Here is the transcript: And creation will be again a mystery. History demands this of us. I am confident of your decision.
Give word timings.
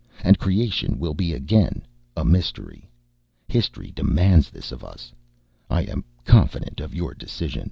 And 0.23 0.39
creation 0.39 0.97
will 0.97 1.13
be 1.13 1.31
again 1.31 1.83
a 2.17 2.25
mystery. 2.25 2.89
History 3.47 3.91
demands 3.91 4.49
this 4.49 4.71
of 4.71 4.83
us. 4.83 5.13
I 5.69 5.81
am 5.83 6.03
confident 6.25 6.79
of 6.79 6.95
your 6.95 7.13
decision. 7.13 7.59